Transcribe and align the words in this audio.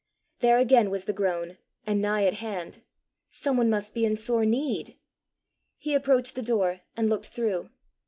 There 0.39 0.57
again 0.57 0.89
was 0.89 1.05
the 1.05 1.13
groan, 1.13 1.59
and 1.85 2.01
nigh 2.01 2.25
at 2.25 2.33
hand! 2.41 2.81
Someone 3.29 3.69
must 3.69 3.93
be 3.93 4.03
in 4.03 4.15
sore 4.15 4.45
need! 4.45 4.97
He 5.77 5.93
approached 5.93 6.33
the 6.33 6.41
door 6.41 6.81
and 6.97 7.07
looked 7.07 7.27
through. 7.27 7.69